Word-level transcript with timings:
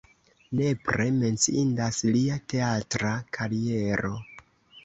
Nepre 0.59 1.05
menciindas 1.17 2.01
lia 2.13 2.39
teatra 2.55 3.15
kariero. 3.39 4.15